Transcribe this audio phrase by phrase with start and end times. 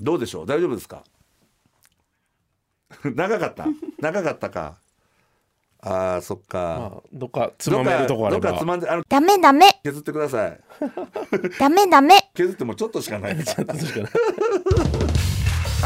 [0.00, 0.46] どうでしょう？
[0.46, 1.04] 大丈夫ですか？
[3.04, 3.66] 長かった？
[4.00, 4.76] 長かったか？
[5.80, 8.48] あーそっか、まあ、どっかつまめるとこあれば。
[8.48, 9.66] どっかつまんであのダメダメ。
[9.84, 10.60] 削ってください。
[11.58, 12.30] ダメダメ。
[12.34, 13.64] 削ってもちょっとしかないから。
[13.78, 14.06] 確かに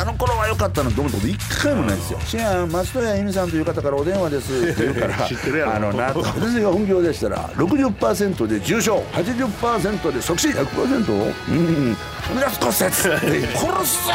[0.02, 5.74] あの頃は良かったなと思ったこと一回もないですよ「シアン松任谷由実さんという方からお電話です」 って言うから知ってるやろ。
[5.76, 11.96] あのな私が本業でしたら60%で重症80%で即死100%うん
[12.26, 13.46] 踏み出す骨折。
[13.46, 14.12] って殺すぞ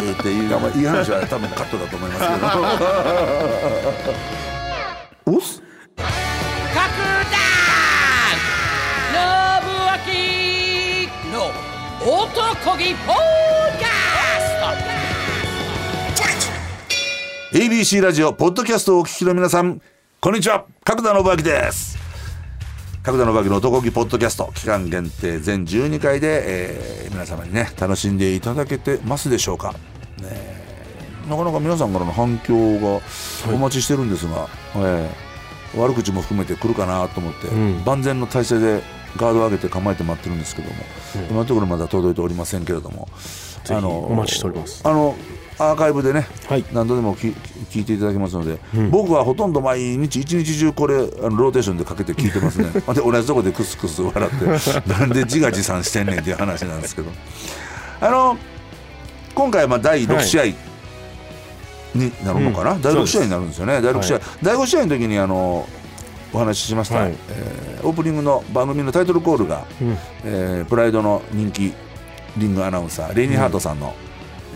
[0.00, 0.82] ーっていうまあい。
[0.82, 2.20] い話は多分カットだと思います
[5.24, 5.36] けど。
[5.36, 5.62] おっす。
[10.04, 11.46] 信明の
[12.04, 13.91] 男気ポッキャ
[17.52, 19.82] ABC ラジオポッドキャストをお聞きの皆さん
[20.22, 20.64] こんにちは。
[20.84, 21.98] 角田信明です。
[23.02, 29.78] 角田信明の男気ポッドキャスト期間限定全12回で、えー皆様にね楽しんでいただけてますでしょうか、ね
[30.22, 33.02] えなかなか皆さんからの反響が
[33.54, 37.84] お待ちしてるんですが、えー悪口も含めて来るかなと思って、ん。
[37.84, 38.82] 万全の体制で
[39.16, 40.74] ガードを上げて構えて待ってるんですけども、
[41.30, 43.08] 今のところまだ届いておりませんけれども
[43.64, 44.80] ぜひお待ちしております。
[44.84, 45.16] あの
[45.58, 46.64] アーカイブでね、はい。
[46.72, 48.58] 何度でもき聞いていただけますので、
[48.90, 50.98] 僕はほとんど毎日一日中これあ
[51.30, 52.70] のローテーションでかけて聞いてますね。
[52.94, 54.44] で同じとこでクスクス笑って
[54.90, 57.08] なんで自画自賛してんねんっていう話なんですけど。
[58.00, 58.36] あの
[59.34, 60.44] 今回はまあ第6試合
[61.94, 63.80] になるのかな、第6試合になるんですよね。
[63.80, 64.22] 第6試合、はい。
[64.42, 65.68] 第5試合の時にあの
[66.32, 67.14] お話ししました、はい。
[67.30, 69.98] えーオープニングの番組のタイトルコールが、うん。
[70.24, 71.72] えープライドの人気
[72.36, 73.94] リングアナウンサーレイニー・ハートさんの、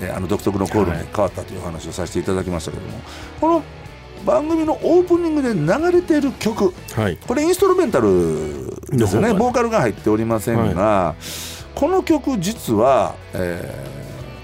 [0.00, 2.98] えーあの独特のコールに変わったというお話をさせていただきましたけども、
[3.40, 3.62] この
[4.24, 7.16] 番組のオープニングで流れている曲はい。
[7.26, 8.08] これインストルメンタル
[8.90, 9.32] ですよね。
[9.34, 11.14] ボーカルが入っておりませんが、
[11.74, 13.96] この曲実は、えー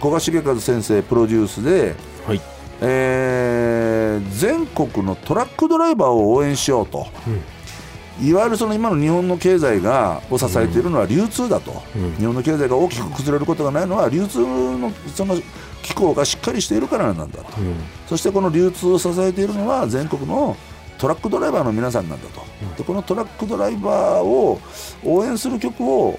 [0.03, 1.95] 古賀重和先生プロデュースで、
[2.27, 2.41] はい。
[2.81, 7.07] えー全国のトラックドライバーを応援しようと、
[8.23, 12.15] いわゆるその今の日本の経済がを支えているのは流通だと、うん。
[12.17, 15.37] 日本の経済が大きく崩れることがないのは流通のその
[15.83, 17.75] 機構がしっかりしているからなんだと、うん。
[18.07, 20.57] そしてこの流通を支えているのは全国の
[20.99, 22.43] トラックドライバーの皆さんなんだと、
[22.77, 24.61] でこのトラックドライバーを
[25.05, 26.19] 応援する曲を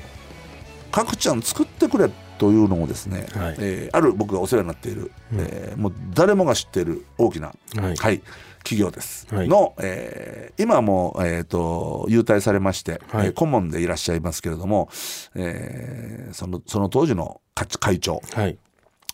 [0.92, 3.56] 各ちゃん作ってくれというのをですね、はい。
[3.60, 8.22] えーある僕がお世話になっている、えーもう誰もが知っている大きな、はい
[8.64, 9.48] 企業です、はい。
[9.48, 13.28] の、えー今はもう、えー、と優待されまして、はい。
[13.28, 14.90] えー顧問でいらっしゃいますけれども、
[15.36, 18.22] えーそのその当時の会会長。
[18.34, 18.58] はい。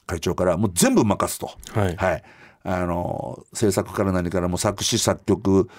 [0.05, 1.51] 会長からもう全部任すと。
[1.71, 1.95] はい。
[1.95, 2.23] はい、
[2.63, 5.69] あの制作から何からも作詞作曲、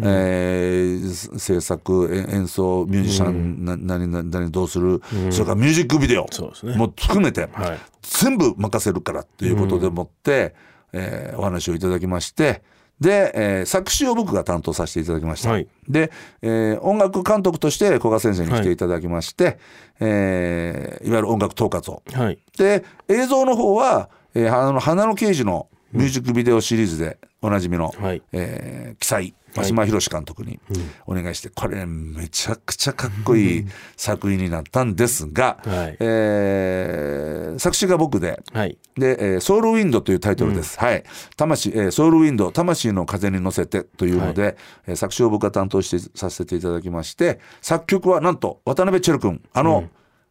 [0.00, 6.76] えー制作え演奏ミュージシャン、な何何何どうする、それからミュージックビデオそうですね。
[6.76, 7.78] も含めて、はい。
[8.02, 10.54] 全部任せるからっていうことでもって、
[10.92, 12.62] えーお話をいただきまして
[13.00, 15.68] で、えー作詞を僕が担当させていただきました、はい。
[15.88, 16.10] で、
[16.42, 19.58] えー音楽監督として古賀先生に来ていただきまして、
[20.00, 22.02] えーいわゆる音楽統括を。
[22.12, 22.38] はい。
[22.56, 28.22] で映像の方は、えー、あの花の刑事のミュージックビデオシリーズでおなじみの、はい。
[28.32, 30.60] えー記載真島博監督に
[31.06, 33.66] お願いして、これねめちゃくちゃかっこいい
[33.96, 35.96] 作品になったんですが、はい。
[36.00, 38.40] えー作詞が僕で。
[38.52, 38.78] はい。
[38.96, 40.78] で、えーソウルウィンドというタイトルです。
[40.78, 41.02] はい。
[41.36, 49.88] 魂、えーソウルウィンド、魂の風に乗せてというので、えー作詞を僕が担当してさせていただきまして、作曲はなんと渡辺チェル君、あの、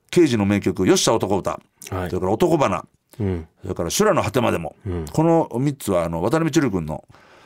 [0.09, 2.09] 刑事の名曲、よっしゃ男歌、はい。
[2.09, 2.85] それから男花、
[3.19, 3.47] うん。
[3.61, 4.75] それから修羅の果てまでも、
[5.11, 7.03] この3つはあの渡辺チェル君の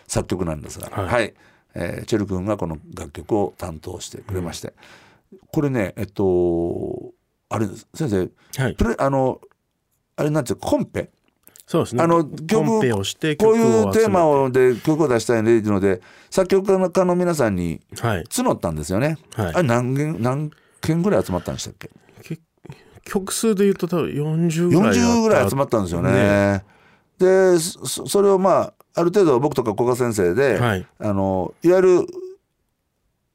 [0.07, 1.33] 作曲なんですが、は、はいい
[1.73, 4.73] えーチェル君がこの楽曲を担当してくれまして、
[5.51, 7.11] これね、えっと、
[7.49, 8.75] あれです、先生、はい。
[8.75, 9.41] プレあの、
[10.15, 11.09] あれなんていうかコンペ？
[11.65, 12.03] そうですね。
[12.03, 18.23] あのコ曲ンペをしてこういうテーマをで曲を出したいので作曲家の皆さんにはい。
[18.23, 19.17] 募ったんですよね。
[19.35, 19.53] はい。
[19.53, 20.51] あれ何件何
[20.81, 21.89] 件ぐらい集まったんでしたっけ？
[23.05, 26.65] 曲数で言うと多分40ぐらい40ぐらい集まったんですよね。
[27.17, 30.85] でそそれをまあある程度僕とか古賀先生で、はい。
[30.99, 32.07] あのいわゆる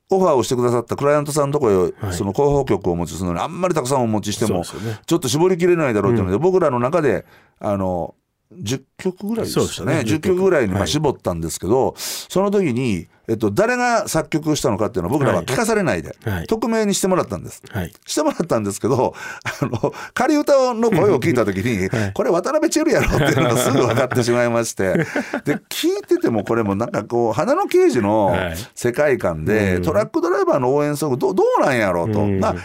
[0.08, 2.12] オファーをしてくださったクライアントさんのところへ、はい。
[2.12, 7.24] その広報曲をお持ちするのにあんまりたくさんお持ちしてもちょっと絞りきれないだろうというので、僕らの中で
[7.58, 8.14] あの
[8.52, 9.96] 10曲ぐらいでしたね。
[9.96, 10.00] ね。
[10.02, 16.46] 10曲ぐらいにま絞ったんですけど、その時に、えっと、誰が作曲したのかっていうのは僕らは聞かされないで、はい。
[16.46, 17.60] 匿名にしてもらったんです。
[17.68, 17.92] はい。
[18.06, 19.14] してもらったんですけど
[19.62, 22.12] あの仮歌の声を聞いた時に、はい。
[22.12, 24.94] これ渡辺チェルやろっていうのがすぐ分かってしまいまして
[25.44, 28.56] で聞いててもこれもなんかこう花の刑事のはい。
[28.74, 32.38] 世界観で、トラックドライバーの応援ソングどどうなんやろうと、うん。
[32.38, 32.56] まあ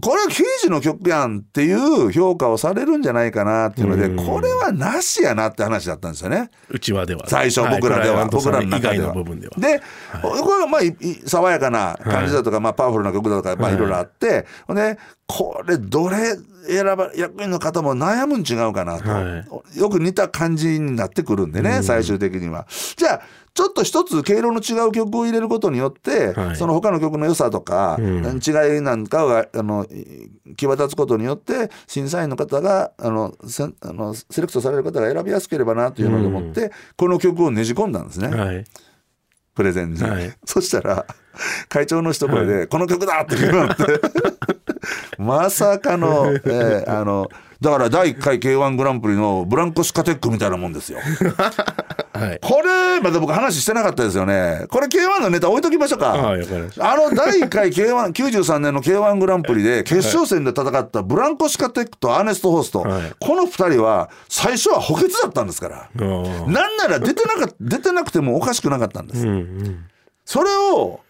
[0.00, 6.50] これは刑事の曲やんっていう評価をされるんじゃないかなっていうので、これはなしやなって話だったんですよね。
[6.68, 7.26] うちわでは。
[7.26, 9.08] 最初僕らでは、い僕らの中では。
[9.08, 9.54] の部分では。
[9.58, 9.80] で、
[10.22, 10.80] これがまあ
[11.26, 13.76] 爽やかな感じだとか、まあパワフルな曲だとか、まあい。
[13.76, 16.36] ろいろあって、ほんでこれどれ
[16.68, 19.44] 選ば役員の方も悩むん違うかなと、は
[19.74, 22.66] よく似た感じになってくるんでね、最終的には。
[22.96, 23.22] じゃあ
[23.52, 26.56] ちょっと一つ経路の違う曲を入れることによって、はい。
[26.56, 29.86] その他の曲の良さとか、違いなんかがあの
[30.56, 38.28] 際立つことによって審査員の方があのせんあのセレクトされる方が選びやすければなというので思って、この曲をねじ込んだんですね。
[38.28, 38.64] はい。
[39.54, 40.32] プレゼンに、はい。
[40.44, 41.06] そしたら
[41.68, 44.00] 会長の一声で、この曲だ!」って言われて。
[45.18, 47.28] まさかの,、えーあの
[47.60, 50.98] だから第1回 k 1グランプリのブランコシカテックみたいなもんですよ。
[52.20, 54.66] はいこれまだ僕話してなかったですよね。
[54.68, 56.12] これ k 1のネタ置いときましょうか。
[56.14, 65.90] あの第1回 K193 年の k 1グランプリで決勝戦で戦ったブランコシカテックとアーネスト・ホースト、はいこの2人は最初は補欠だったんですから。
[65.94, 69.26] なんなら出てなか出てなくてもおかしくなかったんです。
[69.26, 69.84] うんうん
[70.24, 71.00] それを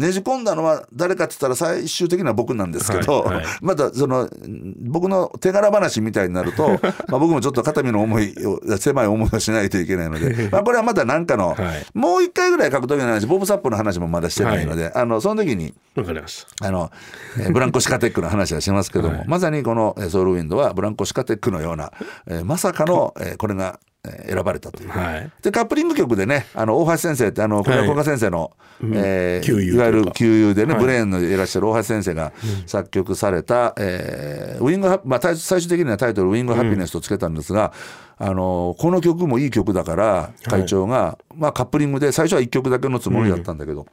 [0.00, 3.44] ねじ込んだのは誰かって言ったら最終的には僕なんですけど、はいはい。
[3.60, 8.34] またそのん僕の手柄話みたいになると まあ僕もちょっと肩身の重い
[8.78, 11.86] 狭い思いをしないといけないので まあこれはまた何かの、はい。
[11.94, 16.66] もう一回ぐらい格闘技の話ボブ・サップの話もまだしてないので、あのその時にわかりました。
[16.66, 16.90] あの、
[17.38, 21.92] えーブランコシカテックの話はしますけども、まさにこのえーソウルウィンドはブランコシカテックのような、
[22.26, 24.88] えーまさかの、えーこれが、えー選ばれたという。
[24.88, 25.30] はい。
[25.42, 28.52] でカップリング曲でねあの大橋先生ってあの倉岡先生の、
[28.82, 30.82] えー旧友いわゆる旧友でね、はい。
[30.82, 32.32] ブレーンのいらっしゃる大橋先生が
[32.66, 37.72] 作曲された、えーウィングハまあ、最終的にはタイトル「ウィングハピネス」とつけたんですが、
[38.16, 43.86] あのこの曲もいい曲だから会長が、まあ、カップリングで最初は1曲だけのつもりだったんだけど、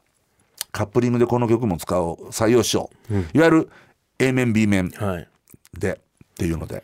[0.71, 3.69] カップリングでこの曲も使おう採用しよう、いわゆる
[4.19, 5.27] A 面 B 面はい。
[5.77, 6.83] でっていうので。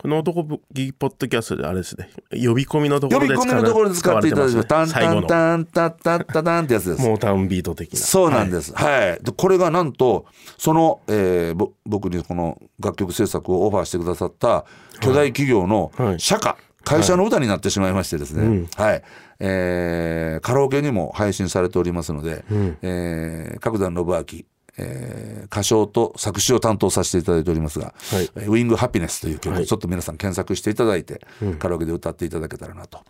[0.00, 2.10] この男気ポッドキャストであれですね。
[2.30, 7.02] 呼び込みのとこ呼びろで使わ込みのところで使っていただいて、タンタンタンタンタンタンタンってやつです。
[7.02, 7.98] モータウンビート的な。
[7.98, 8.74] そうなんです。
[8.74, 9.24] はい。
[9.24, 10.26] でこれがなんと
[10.58, 14.64] その、えーぼ僕にこの楽曲制作をオファーしてくださった
[15.00, 16.20] 巨大企業のはい。
[16.20, 19.02] 社歌、会社の歌になってしまいましてですね、はい、
[19.40, 22.44] えーカラオケにも配信されておりますので、
[22.82, 24.24] えー角田信明
[24.78, 28.30] えー歌唱と作詞を担当させていただいておりますが「はい。
[28.36, 29.66] えーウィングハピネス」という曲、はい。
[29.66, 31.20] ちょっと皆さん検索していただいて、
[31.58, 33.00] カラオケで歌っていただけたらなと。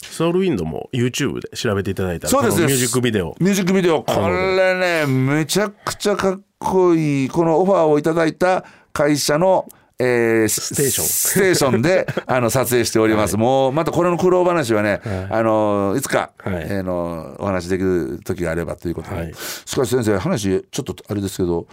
[0.00, 2.60] ソウルウィンドも YouTube で調べていただいたらそうです。
[2.60, 3.34] ミュージックビデオ。
[3.40, 4.02] ミュージックビデオ。
[4.02, 9.68] これねめちゃくちゃかっこいいこのオファーをいただいた会社の
[10.02, 11.06] えーステーション。
[11.06, 15.00] ステーションで あの撮影しております、もうまたこれの苦労話はね、
[15.30, 16.66] あのいつか、はい。
[16.68, 19.34] えーのお話できる時があればということで、はい。
[19.64, 21.66] しかし先生話ちょっとあれですけど、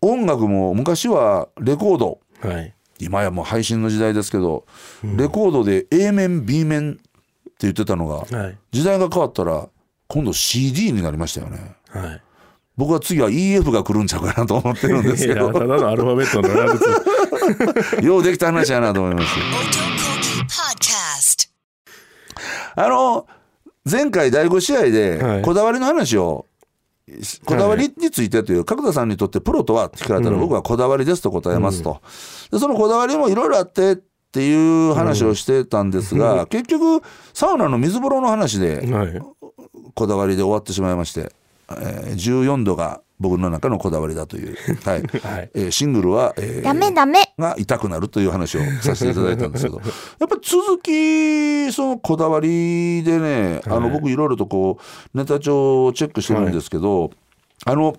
[0.00, 2.18] 音楽も昔はレコード。
[2.40, 2.74] はい。
[3.00, 4.64] 今やもう配信の時代ですけど、
[5.16, 7.00] レコードで A 面 B 面って
[7.60, 8.58] 言ってたのが、はい。
[8.72, 9.68] 時代が変わったら
[10.08, 11.76] 今度 CD になりましたよね。
[11.90, 12.22] はい。
[12.78, 15.48] 僕は次は EF が来るんちゃうかなと思ってるんですいけど。
[15.48, 16.84] やただのアルファベットの長靴
[18.02, 19.28] ようできた話やなと思います.
[22.76, 23.26] あの
[23.90, 25.42] 前回第5試合はでい。
[25.44, 26.46] こだわりの話を
[27.46, 32.00] こだわりについてという角田さんにとってプロとはって聞かれたら僕はこだわりですと答えますと、
[32.52, 33.96] でそのこだわりもいろいろあってっ
[34.30, 39.22] ていう話をしてたんですが、結局サウナの水風呂の話ではい。
[39.94, 41.32] こだわりで終わってしまいまして、
[41.70, 45.02] えー14度が僕の中のこだわりだという、はい。
[45.22, 45.50] はい。
[45.54, 47.20] えーシングルは、えーダメダメ。
[47.38, 49.80] が痛くなるという話をさせていただいたんですけど。
[50.20, 54.78] やっぱ続きそのこだわりでね、あの僕いろいろとこ
[55.14, 57.10] うネタ帳をチェックしてるんですけど、
[57.64, 57.96] あの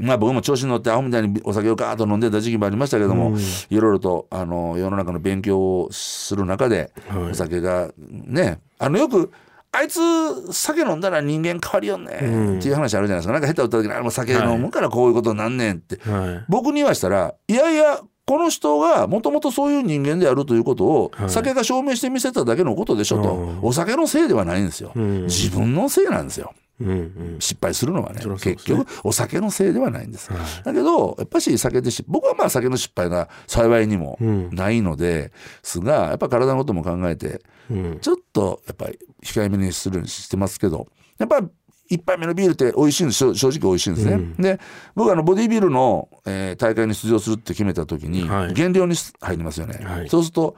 [0.00, 3.36] まあ僕も調子に乗ってアホみたいにお酒をガーッと飲んでた時期もありましたけども、
[3.70, 7.30] いろいろとあの世の中の勉強をする中で、はい。
[7.30, 9.30] お酒がねあのよく
[9.72, 12.58] あいつ酒飲んだら人間変わりよんねん。
[12.58, 13.32] っていう話あるじゃないですか。
[13.32, 16.44] なんか下手打った時にあれも酒飲むからこういうことになんねんって、はい。
[16.48, 21.30] 僕に言わしたらいやいやこの人がもともとそういう人間であるということをはい。
[21.30, 23.58] 酒が証明してみせただけのことでしょと、うん。
[23.62, 25.24] お酒のせいではないんですよ、ん。
[25.24, 27.36] 自分のせいなんですようんうん。
[27.40, 28.34] 失敗するのはねね。
[28.38, 30.30] 結局お酒のせいではないんです、
[30.64, 34.50] だけどやっぱし酒でし僕はまあ酒の失敗が幸いにもん。
[34.54, 37.40] ないのですがやっぱ体のことも考えて
[37.70, 37.98] うん。
[38.00, 41.48] ちょっとやっぱり控えめにするようにしてますけどやっぱり
[41.88, 43.18] 一杯目のビールって美味しいんです。
[43.18, 44.34] 正正直美味しいんですね。
[44.38, 44.60] で
[44.94, 48.54] 僕はあのボディービルの、えー大会に出場するって決めた時に、はい。
[48.54, 49.84] 減量に入りますよね。
[49.84, 50.08] はい。
[50.08, 50.56] そうすると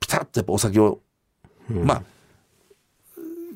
[0.00, 0.98] ピタッとやっぱお酒を、
[1.68, 2.02] まあ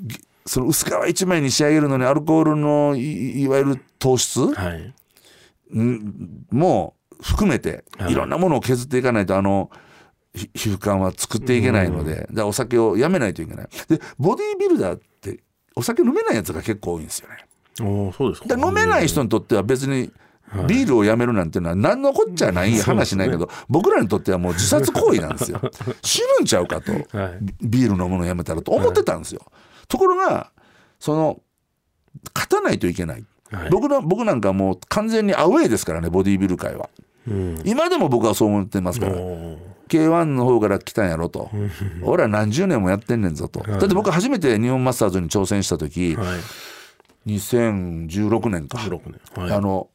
[0.06, 5.78] ぎその薄皮一枚に仕上げるのにアルコールのいいわゆる糖質、はい。
[5.78, 8.14] んもう含めてい。
[8.14, 9.70] ろんなものを削っていかないとあの
[10.34, 13.68] ひ皮膚感は作っていけないので、だからお酒をやめないといけない。
[13.88, 15.40] でボディービルダーって
[15.74, 17.36] お酒飲めないやつが結構多いんですよね。
[17.80, 18.54] おーそうですか。
[18.54, 20.12] で飲めない人にとっては別に
[20.68, 25.60] ビールをやめるなんていうのは何のこっちゃない話ないけど、僕らにとってはもう自殺行為なんですよ。
[26.02, 27.38] 死ぬんちゃうかと、はい。
[27.62, 28.72] ビール飲むのやめたらと。
[28.72, 29.40] 思ってたんですよ、
[29.88, 30.50] ところが
[31.00, 31.40] その
[32.34, 33.70] 勝たないといけない、はい。
[33.70, 36.88] 僕の僕なんかもう完全にアウェーですからねボディービル界は。
[37.28, 37.62] うん。
[37.64, 39.14] 今でも僕はそう思ってますから。
[39.14, 39.74] おー。
[39.88, 41.50] K1 の方から来たんやろと。
[42.02, 43.60] 俺は何十年もやってんねんぞと。
[43.60, 46.24] だって僕初めて日本マスターズに挑戦した時は
[47.26, 47.34] い。
[47.34, 48.78] 2016年か。
[48.78, 49.20] 16年。
[49.36, 49.52] はい。
[49.52, 49.88] あの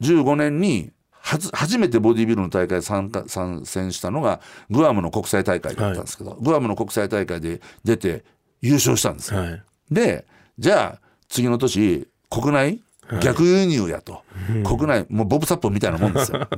[0.00, 4.40] 15年に初初めてボディビルの大会参加参戦したのが
[4.70, 8.24] グアムの国際大会だったんですけど、グアムの国際大会で出て
[8.60, 9.40] 優勝したんですよ。
[9.40, 10.24] はいで
[10.58, 12.82] じゃあ次の年国内
[13.22, 14.22] 逆輸入やと、
[14.64, 16.48] 国内もうボブサップみたいなもんですよ。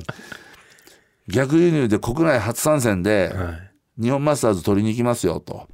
[1.27, 5.67] 逆輸入で国内初参戦ではい日本マスターズ取りに行きますよと。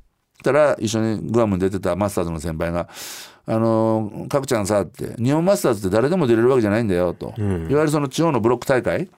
[0.44, 2.90] たら一緒にグアムに出てたマスターズの先輩が
[3.50, 9.10] 「あのちゃんさ」って「日本マスターズって誰でも出れるわけじゃないんだよ」と、いわゆるその地方のブロック大会。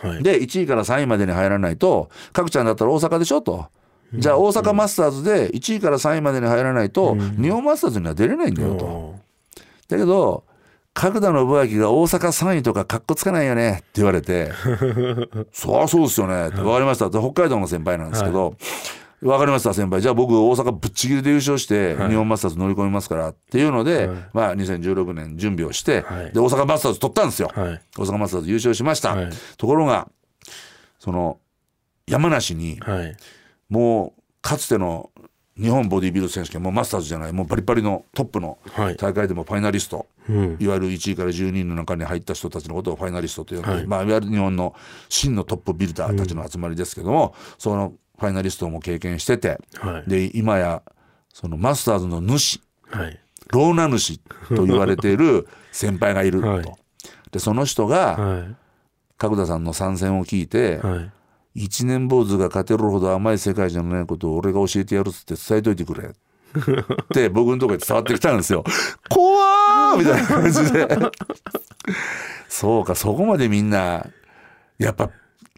[0.00, 0.22] はい。
[0.22, 3.66] で1位から3位までに入らないと角ちゃんだったら大阪でしょと。
[4.14, 8.84] じゃあ大阪マスターズで1位から3位までに入らないと日本マスターズには出れないんだよと。
[8.84, 9.14] お
[9.88, 10.44] だけど
[10.92, 14.52] 角田信明が大阪3位とかかっこつかないよねって言われて
[15.52, 18.54] 「そりゃそうですよね」って「分かりました」って北海道の先輩なんですけど
[19.24, 20.02] 「分かりました先輩。
[20.02, 26.32] じゃあ僕大阪ぶっちぎりで優勝して日本マスターズ乗り込みますから」っていうので、まあ、2016年準備をして、はい。
[26.32, 27.50] で大阪マスターズ取ったんですよ。
[27.54, 27.80] はい。
[27.96, 29.30] 大阪マスターズ優勝しました、はい。
[29.56, 30.08] ところが
[30.98, 31.38] その
[32.06, 33.16] 山梨にはい。
[33.70, 35.10] もうかつての
[35.56, 38.96] 日本ボディビル選手権もうマスターズじゃないもうバリバリのトップのはい。
[38.96, 40.56] 大会でもファイナリスト、うん。
[40.60, 43.84] いわゆる1位から12人の中に入った人たちのことをファイナリストと呼んで、はい。
[43.84, 44.74] いまあ、いわゆる日本の
[45.08, 50.82] 真のトップビルダーたちの集まりですけども、そのファイナリストも経験しててはいで今や
[51.32, 53.20] そのマスターズの主はい
[53.52, 56.48] ローナ主と言われている 先輩がいると。
[56.48, 56.64] はい
[57.30, 58.56] でその人がはい
[59.16, 61.10] 角田さんの参戦を聞いて、はい
[61.56, 68.64] 一年坊主が勝てるほど甘い世界じゃないことを俺が教えてやるっつって伝えといてくれって 僕のところに伝わってきたんですよ。
[69.08, 70.88] 怖ーみたいな感じで。
[72.48, 74.06] そうかそこまでみんな
[74.78, 75.10] やっぱ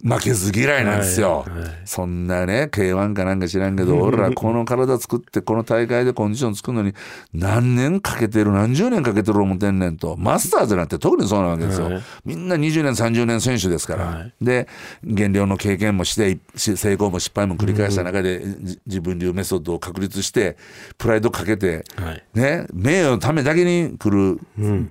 [0.05, 1.47] 負けず嫌いなんですよ。
[1.49, 1.71] はいはい。
[1.87, 6.93] そんなね K1 かなんか知らんけど俺らこの体作ってこの大会でコンディション作るのに
[7.33, 10.17] 何年かけてる何十年かけてる思ってんねんと。
[10.19, 11.87] マスターズなんて特にそうなわけですよ。
[11.87, 12.03] はい。
[12.27, 14.33] みんな20年30年選手ですから、はい。
[14.43, 14.69] で
[15.03, 20.59] 減量の経験もしてし成功も失敗も繰り返した中で、じ自分流メソッドを確立して
[20.99, 22.23] プライドかけて、はい。
[22.35, 24.39] ね、名誉のためだけに来る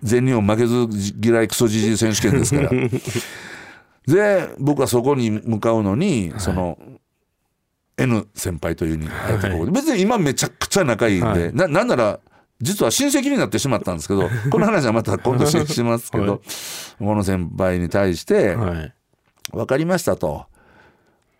[0.01, 0.87] 全日本負けず
[1.21, 2.71] 嫌いクソじじい選手権ですから。
[4.07, 6.77] で僕はそこに向かうのに、その
[7.97, 11.53] N 先輩というに会えたここで、別に今めちゃくちゃ仲いいんで、はい。
[11.53, 12.19] ななんなら
[12.61, 16.39] 実は親戚になってしまったんですけど この話はまた今度ししますけど、はい。
[16.99, 18.93] この先輩に対してはい
[19.51, 20.45] 「分かりました」と。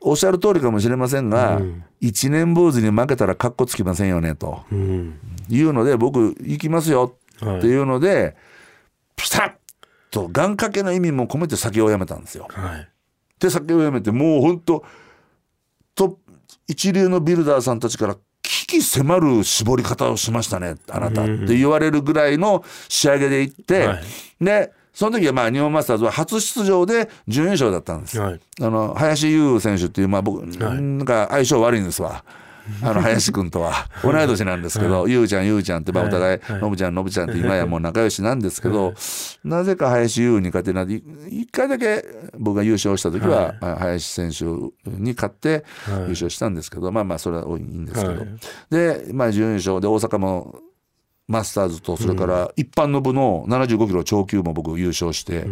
[0.07, 1.60] おっしゃる通りかもしれませんが、
[2.00, 4.62] 一年坊主に負けたらかっこつきませんよねと。
[4.72, 5.15] うん。
[5.50, 8.36] いうので僕行きますよはいっていうので、
[9.15, 9.51] ピタッ
[10.15, 12.48] と願掛けの意味も込めて酒をやめたんですよ。
[12.50, 12.88] はい
[13.38, 14.86] で酒をやめてもうほんと
[15.93, 16.19] と
[16.67, 24.03] 一流のビルダーさんたちから危機迫る絞り方をしましたねあなたって言われるぐらいの仕上げでいって、はい
[24.39, 28.17] でその時はまあ日本マスターズは初出場で準優勝だったんです。
[28.17, 32.24] はいあの林優選手っていうまあ僕、なんか相性悪いんですわ。
[32.81, 36.62] あの林君とは 同い年なんですけど、ゆうちゃんゆうちゃんってまあお互い、はい。
[36.62, 38.93] のぶちゃんのぶちゃんって今やもう仲良しなんですけど、
[39.43, 41.03] なぜか林優に勝てない。
[41.29, 42.03] 一回だけ
[42.38, 44.45] 僕が優勝した時は、あ林選手
[44.89, 48.27] に勝って優勝したんですけど、まあまあそれはいいんですけど、はい。
[48.69, 50.60] でまあ準優勝で大阪も
[51.27, 55.45] マスターズとそれから一般の部の75キロ超級も僕優勝して、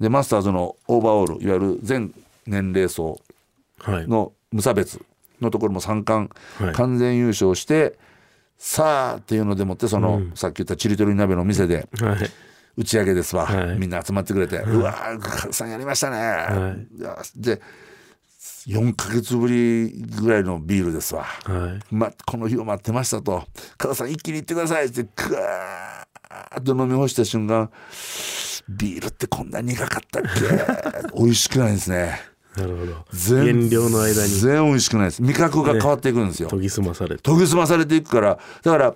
[0.00, 2.12] でマスターズのオーバーオールいわゆる全
[2.46, 3.18] 年齢層
[3.78, 4.08] はい。
[4.08, 5.00] の無差別
[5.40, 6.74] のところも三冠、はい。
[6.74, 7.98] 完全優勝して
[8.58, 12.30] さあっていうのでもってその、さっき言ったちりとり鍋の店ではい。
[12.76, 13.78] 打ち上げですわ、はい。
[13.78, 17.40] みんな集まってくれて、うわーさんやりましたね、はい。
[17.40, 17.60] で
[18.66, 21.24] 4ヶ月ぶりぐらいのビールですわ。
[21.24, 21.94] はい。
[21.94, 23.44] ま、この日を待ってましたと
[23.78, 27.70] 「加藤さん一気に行ってください」ってグワーッと飲み干した瞬間
[28.68, 31.08] ビールってこんな苦かったっけ？
[31.18, 32.20] 美味しくないですね
[32.56, 33.04] なるほど。
[33.12, 34.28] 全減量の間に。
[34.28, 35.22] 全然美味しくないです。
[35.22, 37.22] 味覚が変わっていくんですよ、研ぎ澄まされて。
[37.22, 38.38] 研ぎ澄まされていくから。
[38.62, 38.94] だから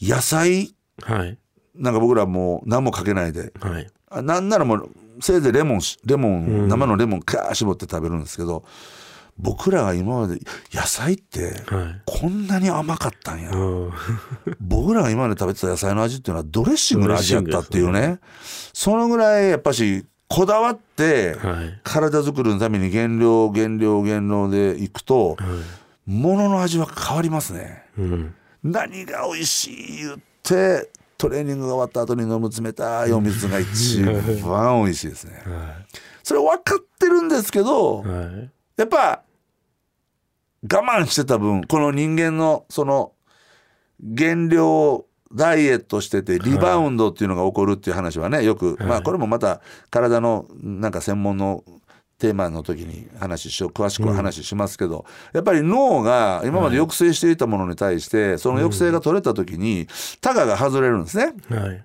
[0.00, 1.38] 野菜はい。
[1.74, 3.52] なんか僕らもう何もかけないで。
[3.60, 3.90] はい。
[4.10, 4.90] あなんならもう
[5.20, 8.64] せいぜいレモンしレモン、生のレモンカー絞って食べるんですけど
[9.36, 10.40] 僕らが今まで
[10.72, 12.02] 野菜ってはい。
[12.04, 13.92] こんなに甘かったんや、うん。
[14.60, 18.18] 僕らが今まで食べてた野菜の味っていうのはドレッシングの味やったっていうね。
[18.72, 21.80] そのぐらいやっぱしこだわってはい。
[21.82, 25.36] 体作りのために減量減量減量でいくと
[26.06, 27.84] 物の味は変わりますね。
[27.98, 28.34] うん。
[28.62, 35.42] 何が美味しい言ってトレーニングが終わった後に飲む冷たいお水が一番美味しいですね。
[36.22, 38.50] それ分かってるんですけどはい。
[38.76, 39.22] やっぱ
[40.62, 43.12] 我慢してた分この人間のその
[44.00, 51.64] 減量ダイエットしててリバウンドっていうのが起こるっていう話はねよく、まあこれもまた体のなんか専門の
[52.18, 59.86] テーマの時に話しよう詳しくは話しますけど、やっぱり脳が今まで抑制していたものに対してその抑制が取れた時に
[60.20, 61.34] タガが外れるんですね。
[61.48, 61.84] はい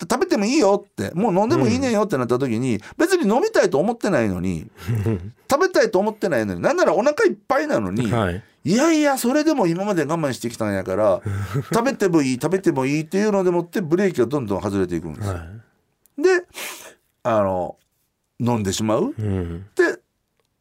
[0.00, 4.66] 食べてもいいよってもう飲んでもいいねんよってなった時に、別に飲みたいと思ってないのに
[5.50, 8.42] 食べたいと思ってないのになんならお腹いっぱいなのに、はい。
[8.66, 11.20] いやいやそれでも今まで我慢してきたんやから
[11.72, 15.34] 食べてもいい食べてもいいっていうのでもってブレーキがどんどん外れていくんですよ。
[15.34, 15.46] は
[16.16, 16.46] で
[17.22, 17.76] あの
[18.40, 19.10] 飲んでしまう。
[19.10, 19.66] いうん。
[19.74, 20.00] で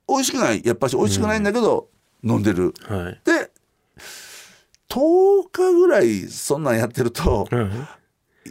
[0.07, 0.61] 美味しくない。
[0.65, 1.87] やっぱし美味しくないんだけど、
[2.23, 2.73] 飲んでる。
[2.87, 3.19] はい。
[3.23, 3.51] で
[4.89, 7.69] 10日ぐらいそんなんやってるとはい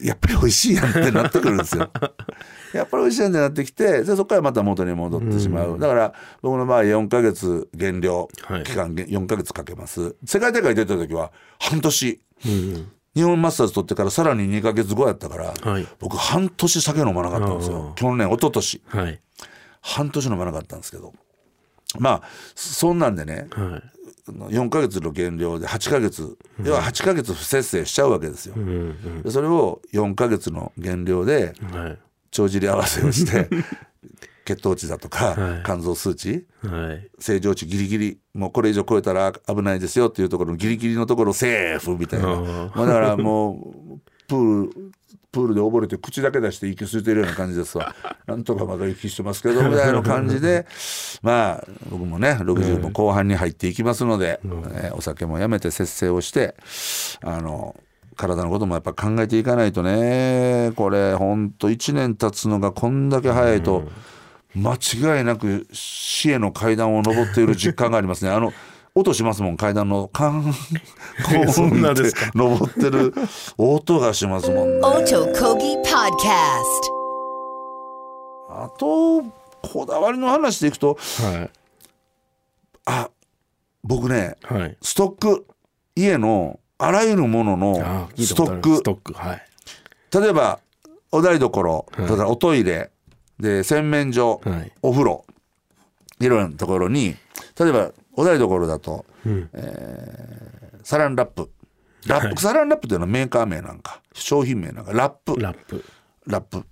[0.02, 1.90] やっぱり美味しいやんってなってくるんですよ。
[2.74, 8.62] やっぱり美味しいやんってなってきてでそこからまた元に戻ってしまう、だから僕の場合4ヶ月減量はい。
[8.64, 10.14] 期間4ヶ月かけます。
[10.24, 12.20] 世界大会出た時は半年。
[12.46, 15.86] うん日本マスターズ取ってからさらに2ヶ月後やったから、はい。
[16.00, 17.90] 僕半年酒飲まなかったんですよ。
[17.90, 18.82] あ去年一昨年。
[18.86, 19.20] はい。
[19.82, 21.12] 半年飲まなかったんですけど。
[21.98, 22.22] まあ
[22.54, 26.36] そんなんでねはい4ヶ月の減量で8ヶ月。
[26.62, 28.54] 要は8ヶ月不節制しちゃうわけですよ。
[28.56, 29.22] うんうん。
[29.22, 31.98] でそれを4ヶ月の減量ではい。
[32.30, 33.48] 帳尻合わせをして
[34.44, 35.62] 血糖値だとか、はい。
[35.64, 37.08] 肝臓数値はい。
[37.18, 42.30] 正常値ギリギリもうこれ以上超えたら危ないですよっていうところのギリギリのところセーフみたいな。
[42.30, 44.92] あもうだからもうプール
[45.32, 47.94] プールで溺れて口だけ出して息吸ってるような感じですわ。
[48.26, 50.66] なんとかまだ息してますけどぐらいの感じで
[51.22, 56.54] まあ僕もね60も後半に入っていきますので、えーお酒もやめて節制をして
[57.22, 57.74] あの
[58.16, 60.72] 体のこともやっぱ考えていかないとね。
[60.76, 63.84] これほんと1年経つのがこんだけ早いと
[64.54, 68.30] 間違いなく死への階段を登っている実感がありますね。
[68.30, 68.52] あの
[68.94, 73.14] 音しますもん階段のカンコーンそんなで登ってる
[73.56, 74.80] 音がしますもんね。
[78.50, 79.22] あと
[79.62, 81.50] こだわりの話でいくとはい。
[82.84, 83.10] あ
[83.82, 84.76] 僕ねはい。
[84.82, 85.46] ストック
[85.94, 88.76] 家のあらゆるもののストック。
[88.76, 89.14] ストック。
[89.14, 89.42] はい。
[90.12, 90.60] 例えば
[91.10, 92.90] お台所、それからおトイレ
[93.38, 94.72] で洗面所、はい。
[94.82, 95.24] お風呂
[96.20, 97.16] いろいろなところに
[97.58, 99.50] 例えばお台所だと、うん。
[99.52, 100.52] えー
[100.84, 101.50] サランラップ。
[102.06, 104.02] ラップ、サランラップというのはメーカー名なんか。
[104.12, 104.92] 商品名なんか。
[104.92, 105.40] ラップ。
[105.40, 105.84] ラップ。
[106.26, 106.64] ラップ。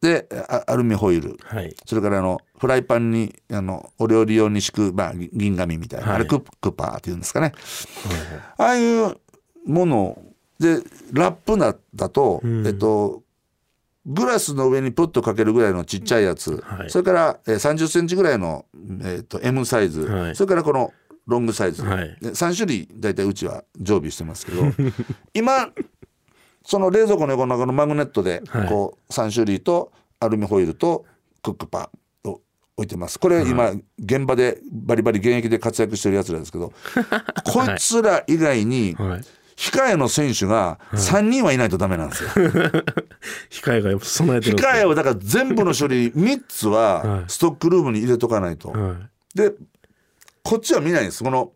[0.00, 1.36] であアルミホイル。
[1.44, 1.74] はい。
[1.84, 6.16] それからあのフライパンにあのお料理用に敷く、まあ、ぎ銀紙みたいな、はい。
[6.16, 7.52] あれクックパーっていうんですかね、
[8.56, 9.16] ああいう
[9.66, 10.22] もの。
[10.58, 13.22] でラップだだと、えっと
[14.08, 16.90] グラスの上にプッとかけるぐらいのちっちゃいやつ、はい。
[16.90, 18.64] それから、えー、3 0センチぐらいの、
[19.04, 20.36] えっと M サイズ、はい。
[20.36, 20.94] それからこの
[21.26, 22.16] ロングサイズ、はい。
[22.20, 24.62] で3種類大体うちは常備してますけど。
[25.34, 25.68] 今
[26.64, 28.68] その冷蔵庫の横の中のマグネットではい。
[28.68, 31.04] こう3種類とアルミホイルと
[31.42, 32.40] クックパーを
[32.78, 33.18] 置いてます。
[33.18, 36.72] これ今現場でバリバリ現役で活躍してるやつらですけど
[37.44, 39.20] こいつら以外にはい
[39.58, 42.30] 控えの選手が3人はいないとダメなんですよ。
[43.50, 47.24] 控えが備えてる控えをだから全部の処理 3つははい。
[47.26, 48.70] ストックルームに入れとかないと。
[48.70, 48.94] は
[49.34, 49.52] で
[50.44, 51.24] こっちは見ないんです。
[51.24, 51.50] この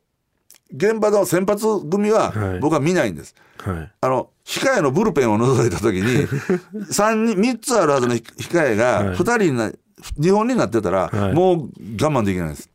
[0.74, 2.58] 現場の先発組ははい。
[2.58, 3.36] 僕は見ないんです。
[3.64, 3.92] いはい。
[4.00, 6.26] あの控えのブルペンを覗いた時に
[6.90, 9.16] 三人3つあるはずの控えがはい。
[9.16, 9.70] 2人にな
[10.18, 11.32] 2本になってたらはい。
[11.34, 12.68] もう我慢できないです。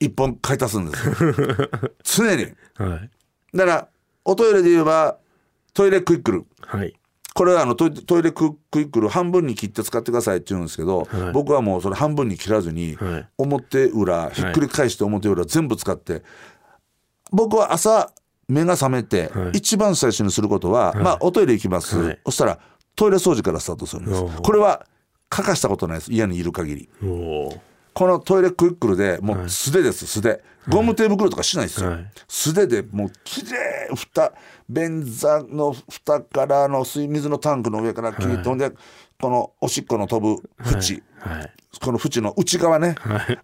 [0.00, 1.14] 1本買い足すんですよ。
[2.04, 2.44] 常に。
[2.76, 3.10] はい。
[3.52, 3.88] だから
[4.30, 5.18] おトイレで言えば
[5.74, 6.46] トイレクイックル。
[6.60, 6.94] はい。
[7.34, 11.32] これはあのトイレクイックル半分に切って使ってくださいって言うんですけど、はい。
[11.32, 13.28] 僕はもうそれ半分に切らずに、はい。
[13.38, 16.22] 表裏ひっくり返して表裏全部使って、
[17.32, 18.12] 僕は朝
[18.46, 19.58] 目が覚めて、はい。
[19.58, 22.18] 一番最初にすることは、まあおトイレ行きます、はい。
[22.26, 22.60] そしたら
[22.94, 24.24] トイレ掃除からスタートするんです。
[24.42, 24.86] これは
[25.28, 26.12] 欠かしたことないです。
[26.12, 26.88] 家にいる限り
[27.92, 30.42] このトイレクイックルでもう素手です素手。
[30.68, 32.10] ゴム手袋とかしないですよ、はい。
[32.28, 34.32] 素手でもうきれい蓋
[34.68, 38.70] 便座の蓋からの水水のタンクの上から切って、ほんで
[39.20, 41.52] このおしっこの飛ぶ縁、はい。
[41.80, 42.94] この縁の内側ね、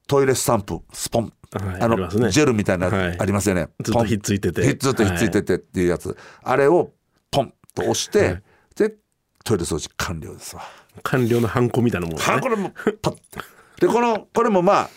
[0.08, 3.20] トイレスタンプスポン、はいあのジェルみたいなはい。
[3.20, 4.62] ありますよね、ずっとひっついてて。
[4.76, 6.92] ずっとひっついててっていうやつ、あれを
[7.32, 8.44] ポンと押して、はい。
[8.76, 8.96] で
[9.44, 10.64] トイレ掃除完了ですわ。
[11.02, 12.22] 官僚のハンコみたいなもんね。
[12.24, 13.18] はこれもパッ
[13.82, 14.90] でこのこれもまあ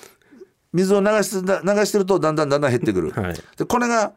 [0.72, 1.48] 水を流し流
[1.86, 3.10] してるとだんだんだんだん減ってくる。
[3.10, 3.34] はい。
[3.56, 4.12] でこれが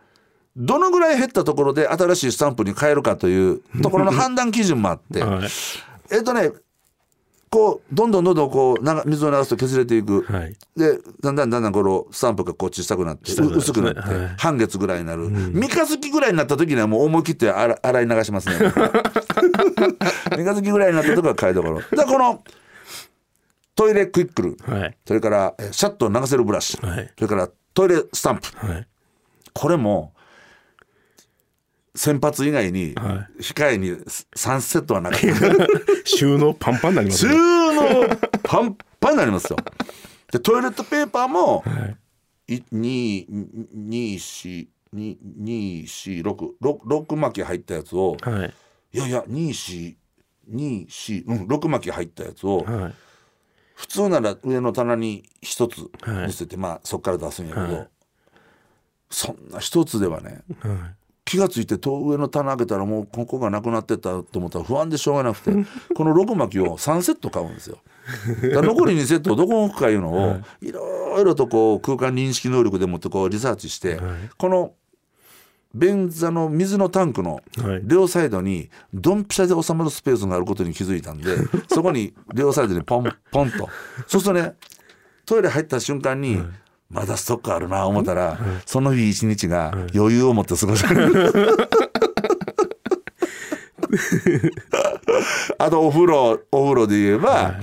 [0.56, 5.50] どのぐらい減ったところで新しいスタンプに変えるかというところの判断基準もあって、 はい。
[6.12, 6.52] えっとね
[7.50, 10.56] こうどんどんどんどんこう水を流すと削れていく、はい。
[10.78, 14.36] でだんだんだんだんこのスタンプがこう小さくなって薄くなって、はい。
[14.38, 18.72] 半月ぐらいになる、三日月ぐらいになった時にはもう思い切って洗洗い流しますね
[20.32, 21.80] 三日月ぐらいになった時は替えどころ。
[21.80, 22.44] でこの
[23.76, 24.58] トイレクイックル。
[24.68, 24.98] はい。
[25.08, 27.12] それからえシャットを流せるブラシ、はい。
[27.16, 28.68] それからトイレスタンプ。
[28.68, 28.88] はい。
[29.54, 30.14] これも
[32.00, 35.68] 先発以外には控えに3セットはなかった。
[36.08, 37.36] 収納パンパンになります収ね
[37.76, 39.58] 納パンパンになりますよ。
[40.32, 41.98] でトイレットペーパーもは
[42.48, 42.56] い。
[42.56, 48.54] い二二四二二四六六六巻き入ったやつをはい。
[48.94, 49.98] いやいや二四
[50.48, 52.94] 二四うん六巻き入ったやつをはい。
[53.76, 56.28] 普通なら上の棚に一つはい。
[56.28, 57.90] 乗せて、まあそっから出すんやけど、はい。
[59.10, 60.99] そんな一つではねはい
[61.30, 65.52] 気がついてと上の棚開けたらもうここがなくなってたと思ったら不安でしょうがなくて
[65.94, 67.78] この6巻きを3セット買うんですよ。
[68.42, 74.00] 残り2セットをどこに置くかいうのをいろいろとこう空間認識能力でもってこうリサーチして
[74.40, 74.74] この
[75.76, 77.82] 便座の水のタンクのはい。
[77.84, 81.36] 両サイドにドンピシャで収まるスペースがあることに気づいたんで
[81.70, 83.70] そこに両サイドにポンポンと。
[84.08, 84.56] そうするとね
[85.28, 86.42] トイレ入った瞬間に
[86.90, 91.12] まだストックあるな思ったらその日一日が余裕を持って過ごせる。
[95.58, 97.56] あとお風呂お風呂で言えば、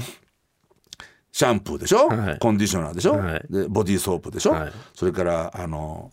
[1.33, 2.39] シャンプーでしょ、はい。
[2.39, 3.45] コンディショナーでしょ、はい。
[3.51, 4.73] でボディーソープでしょ、はい。
[4.95, 6.11] それからあの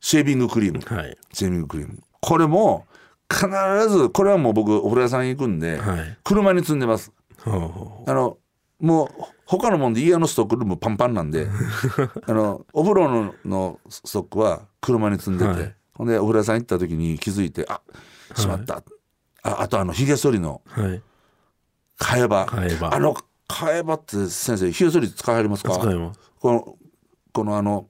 [0.00, 1.16] シェービングクリーム、はい。
[1.32, 1.98] シェービングクリーム。
[2.20, 2.86] これも
[3.30, 3.48] 必
[3.88, 6.18] ずこれはもう僕お風呂屋さん行くんで、はい。
[6.24, 7.12] 車に積んでます。
[7.44, 7.50] あ
[8.12, 8.38] の
[8.80, 9.08] もう
[9.46, 11.46] 他のもんで家のストックルームパンパンなんで
[12.26, 15.74] あのお風呂ののストックは車に積んでて、はい。
[15.94, 17.80] ほんでお風呂屋さん行った時に気づいてあ
[18.34, 18.82] しまった、
[19.42, 22.44] ああとあのひげ剃りの替え刃。
[22.48, 22.94] 替え刃。
[22.94, 23.16] あの
[23.48, 25.78] 替え刃って先生ひげ剃り使いはりますか？
[25.78, 26.20] 使います。
[26.40, 26.76] この
[27.32, 27.88] このあの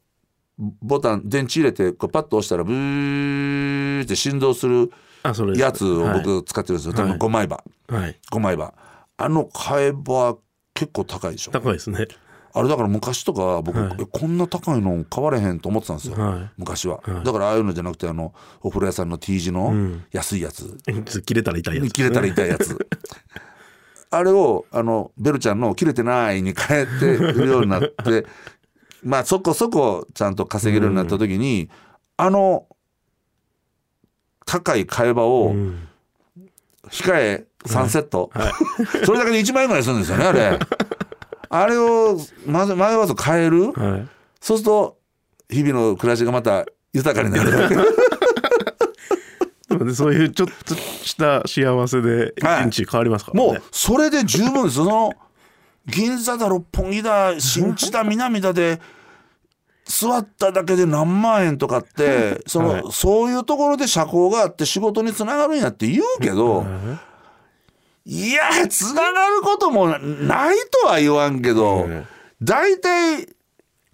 [0.59, 4.91] ボタン電池入れてこうパッと押したらブーって振動する
[5.23, 5.61] あそれです。
[5.63, 6.23] やつをはい。
[6.23, 7.19] 僕使ってるんですよ、多はい。
[7.19, 8.19] 分5枚刃はい。
[8.31, 8.75] 5枚刃
[9.17, 10.37] あの替え刃
[10.77, 11.51] 結構高いでしょ。
[11.51, 12.07] 高いですね。
[12.53, 13.97] あれだから昔とか僕、はい。
[14.01, 16.51] えこんな高いの買われへんと思ってたんですよ、はい。
[16.57, 17.25] 昔は、はい。
[17.25, 20.05] だからああいうのじゃなくてあのお風呂屋さんの T 字のん。
[20.13, 20.79] 安いやつ、
[21.27, 21.89] 切れたら痛いやつ。
[21.91, 22.79] 切れたら痛いやつ。
[24.11, 28.25] あれをあのベルちゃんの「切れてない」に変えてるようになって
[29.03, 31.69] まあそこそこちゃんと稼げるようになった時に、
[32.17, 32.67] あの
[34.47, 35.89] 高い替え刃をうん
[36.91, 38.31] 控え3セット、
[39.05, 40.59] それだけで1万円ぐらいするんですよねあれ。
[41.49, 43.73] あれをまず迷わず変える。
[43.73, 44.09] はい。
[44.41, 44.99] そうすると
[45.51, 47.95] 日々の暮らしがまた豊かになる。
[49.95, 52.69] そういうちょっとした幸せではい。
[52.69, 54.77] 一日変わりますからね、もうそれで十分です。
[54.77, 55.13] その
[55.87, 58.81] 銀座だ六本木だ新地だ南だで
[59.87, 62.83] 座っただけで何万円とかってその、はい。
[62.91, 66.67] そういうところで社交があって仕事につながるんやって言うけど、
[68.05, 72.07] いやつながることもないとは言わんけど、うん
[72.43, 73.27] 大体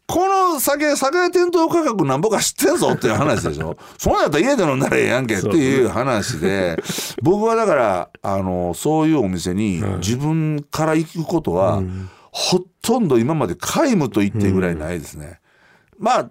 [0.09, 3.77] この酒酒屋店頭価格なんぼか知ってんぞっていう話でしょ。
[3.99, 6.83] そんなんやったら家で飲んだらええやんけっていう話で
[7.23, 11.83] 僕はだからあのそういうお店に自分から行くことは、
[12.33, 15.39] ほとんど今まで皆無と言ってぐらいないですね。
[16.03, 16.31] まあ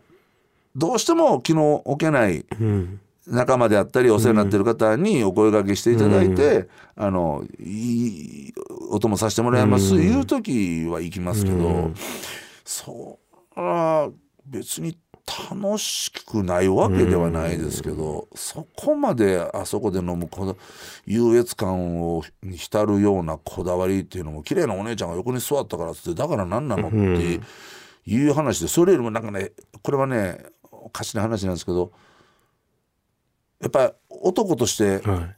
[0.75, 2.99] どうしても気の置けないうん。
[3.27, 8.53] 仲間であったりお世話になってる方にお声掛けしていただいて、あのいい
[8.89, 11.91] お供させてもらいます、いう時は行きますけど、
[12.65, 13.19] そ
[13.55, 14.10] ら
[14.47, 14.97] 別に
[15.49, 20.57] 楽しくないわけではないですけど、そこまであそこで飲むこの
[21.05, 27.39] 優越感をに浸るようなこだわりっていうのも綺麗なお姉ちゃんが横に座ったからっつってだから何なのって
[28.06, 31.92] いう話でそれよりもなんかねこれはねおかしな話なんですけど
[33.62, 35.36] やっぱり男としてはい。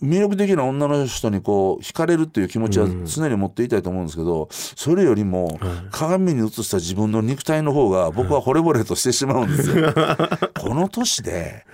[0.00, 5.58] 魅力的な女の人にこう惹かれるっていう気持ちは常に持っていたいと思うんですけど、それよりも
[5.90, 9.92] 鏡に映した自分の肉体の方が僕は惚れ惚れとしてしまうんですよ。
[10.60, 11.66] この年で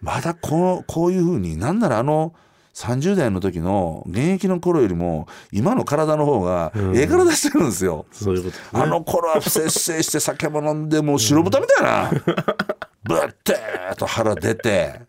[0.00, 2.32] まだこのこういうふうになんならあの
[2.76, 8.04] 30代の時の現役の頃よりも今の体の方がええ体してるんですよ。
[8.12, 8.78] そういうこと。
[8.78, 12.10] ねあの頃は不摂生して酒も飲んでもう白豚みたいな。
[13.02, 15.00] ぶってーと腹出て。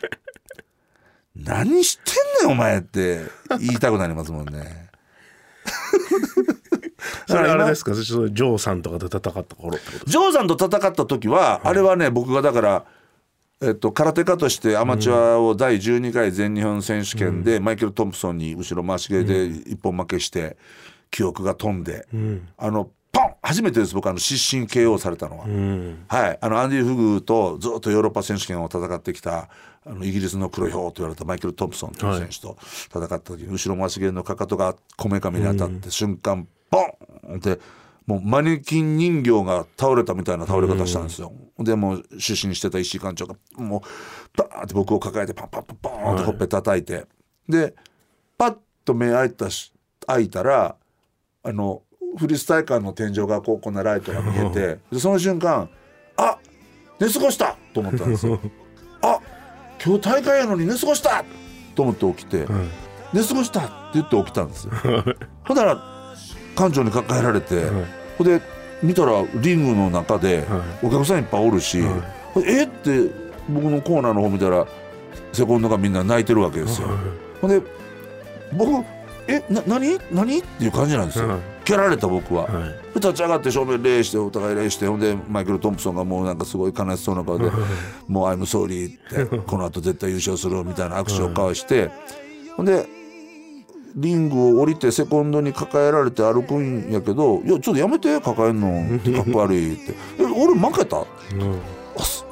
[1.36, 3.24] 何してんねんお前って
[3.60, 4.88] 言いたくなりますもんね。
[7.28, 7.94] それあれですか？
[7.94, 12.86] ジョーさんとかで戦った頃ジョーさんと戦った時は、あれはね僕がだから、
[13.60, 20.58] えっと、空手家としてアマチュアを第12回全日本選手権でマイケル・トンプソンに後ろ回し蹴りで一本負けして
[21.10, 22.08] 記憶が飛んで、
[22.58, 23.34] あのポン！
[23.42, 24.08] 初めてです僕。
[24.08, 25.46] あの失神 KO されたのは。
[25.46, 26.06] うん。
[26.08, 29.50] はい、あのアンディ・フグとずっとヨーロッパ選手権を戦ってきた
[29.86, 36.80] あのイギリスの黒豹と言われたマイケル・トンプソンという選手と戦った時に後ろ回し蹴りのかかとがこめかみに当たって瞬間ポ
[37.28, 37.38] ン！
[37.38, 37.60] って
[38.08, 41.34] もうマネキン人形が倒れたみたいな倒れ方したんですよ。
[41.60, 47.06] でもう出身してた石井館長がもうバーンって僕を抱えてパンパンパンパーンってほっぺ叩いて、
[47.50, 47.76] で
[48.38, 49.74] パッと目開いたし
[50.06, 50.76] 開いたら
[51.44, 51.82] あの
[52.18, 55.70] フリスタイ館の天井がこうこんなライトが見えて でその瞬間
[56.16, 56.40] あ
[57.00, 57.58] 寝過ごした！
[57.74, 58.40] と思ったんですよ。
[59.04, 59.20] あ
[59.84, 61.26] 今日大会やのに寝過ごした！
[61.76, 62.48] と思って起きて、
[63.14, 63.60] 寝過ごした！
[63.60, 64.72] って言って起きたんですよ。
[65.46, 65.76] ほんなら
[66.56, 67.66] 館長に抱えられて、
[68.18, 68.42] ほんで
[68.82, 70.46] 見たらリングの中で
[70.84, 71.80] お客さんいっぱいおるし、
[72.46, 73.10] えって
[73.50, 74.68] 僕のコーナーの方見たら
[75.34, 76.90] セコンドがみんな泣いてるわけですよ。
[77.42, 77.62] ほんで
[78.54, 78.86] 僕
[79.28, 80.00] えな何？
[80.12, 80.40] 何？
[80.40, 81.28] っていう感じなんですよ。
[81.28, 81.40] はい。
[81.66, 82.44] 蹴られた僕は。
[82.44, 82.54] はい。
[82.64, 87.52] で立ち上がって正面礼してお互い礼してほんでマイケル・トンプソンがもうなんかすごい悲しそうな顔で
[88.08, 88.88] 「もう I'm sorry」
[89.26, 91.92] って この後絶対優勝するみたいな握手を交わして
[92.56, 92.88] ほんで
[93.98, 98.70] リングを降りてセコンドに抱えられて歩くんやけど「いやちょっとやめて抱えんの。
[98.96, 101.60] ってかっこ悪い」って「え俺負けた?」うん。
[101.98, 102.24] あす。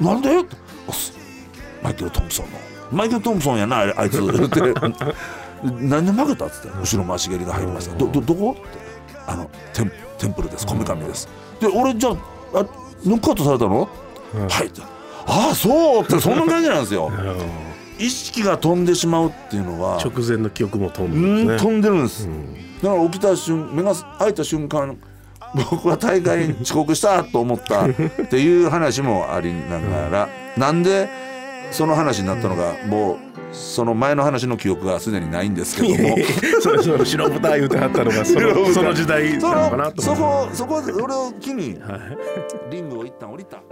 [0.00, 0.04] え？
[0.04, 0.30] なんで?」
[1.82, 2.58] マイケル・トンプソンの
[2.92, 4.74] 「マイケル・トンプソンやなあいつ」って
[5.62, 6.68] 「何で負けた?」っつって。
[6.80, 8.68] 後ろ回し蹴りが入りました「どどどこ?」って
[9.28, 10.66] 「あのテンテンプルです。
[10.66, 11.28] こめかみです」
[11.60, 12.66] で俺じゃああ
[13.06, 13.80] ノックアウトされたの、
[14.48, 14.66] はい。
[14.66, 14.82] って
[15.26, 17.10] 「ああそう」ってそんな感じなんですよ
[18.02, 21.70] 意識が飛んでしまうっていうのは直前の記憶も飛んうんでますね。
[21.70, 22.28] 飛んでるんです、
[22.82, 24.98] だから起きた瞬目が開いた瞬間
[25.70, 27.90] 僕は大会に遅刻したと思ったっ
[28.30, 31.08] ていう話もありながら、なんで
[31.70, 33.16] その話になったのかもう
[33.54, 36.16] その前の話の記憶がすでにないんですけども。
[36.60, 41.78] そうそう白豚言うてはったのがそのその時代そなのかなとのそ思こそこで俺を機に
[42.70, 43.62] リングを一旦降りた。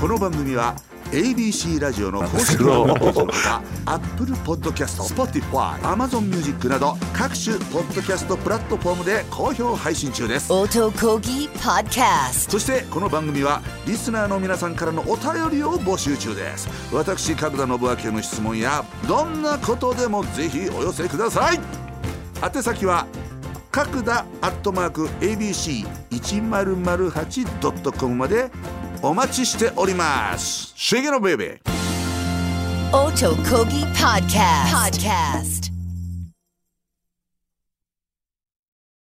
[0.00, 0.76] この番組は
[1.10, 10.52] ABC ラジオの公式のほか Apple Podcast、Spotify、Amazon Music など各種ポッドキャストプラットフォームで好評配信中です。
[10.52, 12.48] Otokogi Podcast.
[12.48, 21.58] そしてこの番組はリスナーの皆さんからのお便りを募集中です私角田信明への質問やどんなことでもぜひお寄せください
[22.40, 23.04] 宛先は
[23.72, 28.52] 角田アットマーク ABC1008.com まで
[29.02, 30.72] お待ちしております。
[30.74, 32.96] シゲのベイベー。
[32.96, 35.77] オートコギポッドキャスト。